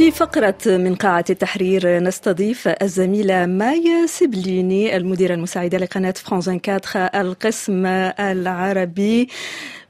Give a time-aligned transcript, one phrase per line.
[0.00, 7.86] في فقرة من قاعة التحرير نستضيف الزميلة مايا سبليني المديرة المساعدة لقناة فرانس 24 القسم
[8.20, 9.28] العربي.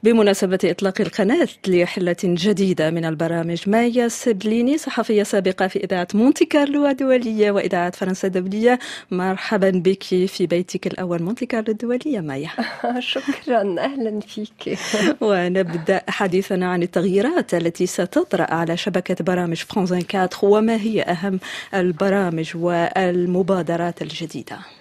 [0.03, 6.87] بمناسبة إطلاق القناة لحلة جديدة من البرامج مايا سبليني صحفية سابقة في إذاعة مونتي كارلو
[6.87, 8.79] الدولية وإذاعة فرنسا الدولية.
[9.11, 12.49] مرحبا بك في بيتك الأول مونتي كارلو الدولية مايا.
[12.99, 14.79] شكرا أهلا فيك.
[15.21, 21.39] ونبدأ حديثنا عن التغييرات التي ستطرأ على شبكة برامج فرانس 24 وما هي أهم
[21.73, 24.80] البرامج والمبادرات الجديدة.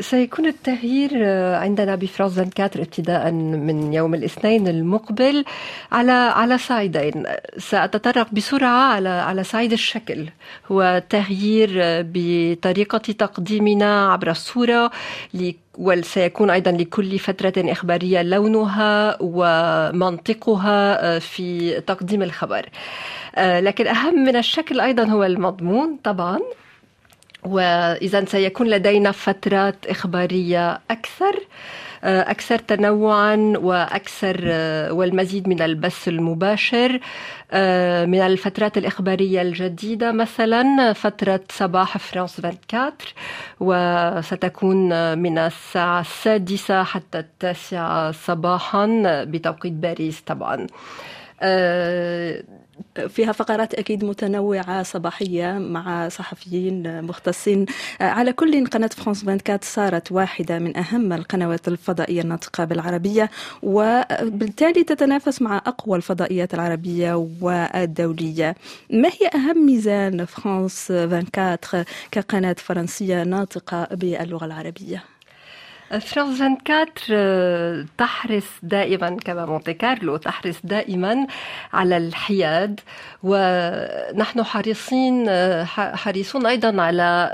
[0.00, 5.44] سيكون التغيير عندنا بفرانس 24 ابتداء من يوم الاثنين المقبل
[5.92, 7.24] على على صعيدين
[7.58, 10.28] سأتطرق بسرعة على على صعيد الشكل.
[10.72, 14.90] هو تغيير بطريقة تقديمنا عبر الصورة
[15.78, 22.68] وسيكون أيضا لكل فترة إخبارية لونها ومنطقها في تقديم الخبر.
[23.38, 26.38] لكن أهم من الشكل أيضا هو المضمون طبعا.
[27.44, 31.40] واذا سيكون لدينا فترات إخبارية أكثر
[32.04, 34.36] أكثر تنوعا وأكثر
[34.92, 36.92] والمزيد من البث المباشر
[38.06, 42.92] من الفترات الإخبارية الجديدة مثلا فترة صباح فرانس 24
[43.60, 48.86] وستكون من الساعة السادسة حتى التاسعة صباحا
[49.24, 50.66] بتوقيت باريس طبعا.
[53.08, 57.66] فيها فقرات أكيد متنوعة صباحية مع صحفيين مختصين
[58.00, 63.30] على كل قناة فرانس 24 صارت واحدة من أهم القنوات الفضائية الناطقة بالعربية
[63.62, 68.54] وبالتالي تتنافس مع أقوى الفضائيات العربية والدولية
[68.90, 75.13] ما هي أهم ميزة فرانس 24 كقناة فرنسية ناطقة باللغة العربية؟
[75.98, 81.26] فرانس 24 تحرص دائما كما مونتي كارلو تحرص دائما
[81.72, 82.80] على الحياد
[83.22, 85.30] ونحن حريصين
[85.74, 87.30] حريصون أيضا على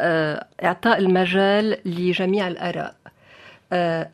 [0.64, 2.94] اعطاء المجال لجميع الاراء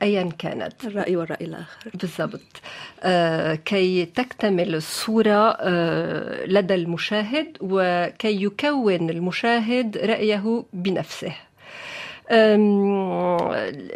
[0.03, 2.61] ايا كانت الراي والراي الآخر بالضبط
[3.65, 5.57] كي تكتمل الصورة
[6.47, 11.33] لدى المشاهد وكي يكون المشاهد رايه بنفسه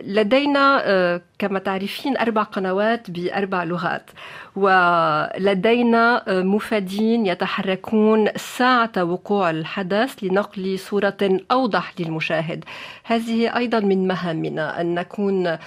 [0.05, 4.11] لدينا كما تعرفين أربع قنوات بأربع لغات.
[4.57, 12.65] ولدينا مفادين يتحركون ساعة وقوع الحدث لنقل صورة أوضح للمشاهد.
[13.05, 15.59] هذه أيضا من مهامنا أن نكون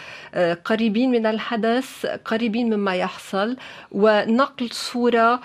[0.65, 3.57] قريبين من الحدث قريبين مما يحصل
[3.91, 5.39] ونقل صورة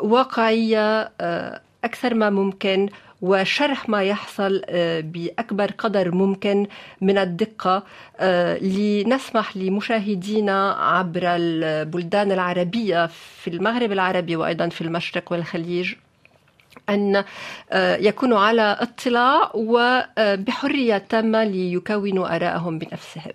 [0.00, 1.10] واقعية
[1.84, 2.88] أكثر ما ممكن
[3.22, 4.62] وشرح ما يحصل
[5.02, 6.66] بأكبر قدر ممكن
[7.00, 7.82] من الدقة
[8.60, 15.94] لنسمح لمشاهدينا عبر البلدان العربية في المغرب العربي وأيضا في المشرق والخليج.
[16.88, 17.24] أن
[18.00, 23.32] يكونوا على اطلاع وبحرية تامة ليكونوا آراءهم بنفسهم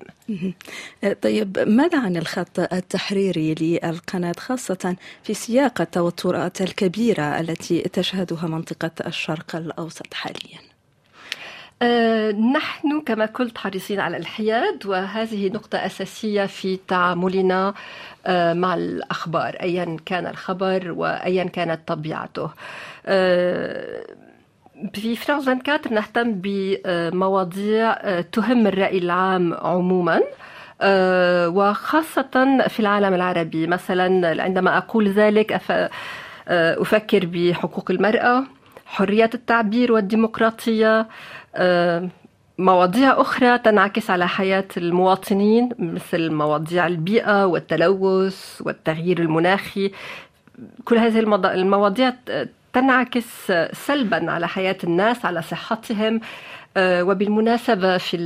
[1.22, 9.56] طيب ماذا عن الخط التحريري للقناة خاصة في سياق التوترات الكبيرة التي تشهدها منطقة الشرق
[9.56, 10.65] الأوسط حالياً؟
[11.82, 17.74] أه نحن كما قلت حريصين على الحياد وهذه نقطة أساسية في تعاملنا
[18.26, 22.50] أه مع الأخبار أيا كان الخبر وأيا كانت طبيعته.
[23.06, 24.04] أه
[24.94, 30.22] في فرانس 24 نهتم بمواضيع تهم الرأي العام عموما
[31.48, 33.68] وخاصة في العالم العربي.
[33.68, 35.62] مثلا عندما أقول ذلك
[36.48, 38.44] أفكر بحقوق المرأة
[38.86, 41.08] حرية التعبير والديمقراطية
[42.58, 49.92] مواضيع أخرى تنعكس على حياة المواطنين مثل مواضيع البيئة والتلوث والتغيير المناخي.
[50.86, 52.14] كل هذه المواضيع
[52.76, 56.20] تنعكس سلبا على حياة الناس على صحتهم.
[56.78, 58.18] وبالمناسبة في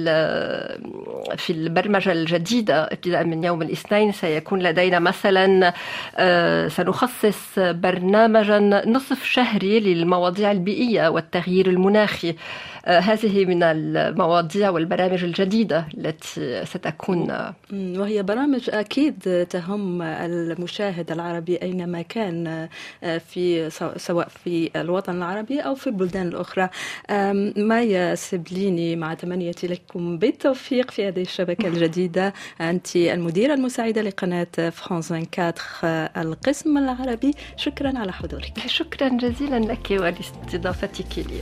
[1.38, 5.74] في البرمجة الجديدة ابتداء من يوم الاثنين سيكون لدينا مثلا
[6.68, 12.36] سنخصص برنامجا نصف شهري للمواضيع البيئية والتغيير المناخي.
[12.86, 17.54] هذه من المواضيع والبرامج الجديدة التي ستكون.
[17.74, 22.70] وهي برامج أكيد تهم المشاهد العربي أينما كان
[23.02, 26.70] في سواء في الوطن العربي أو في البلدان الأخرى.
[27.58, 32.34] مايا سبليني مع تمنيتي لكم بالتوفيق في هذه الشبكة الجديدة.
[32.62, 37.32] أنت المديرة المساعدة لقناة فرانس 24 القسم العربي.
[37.58, 38.54] شكرا على حضورك.
[38.68, 41.42] شكرا جزيلا لك ولاستضافتك لي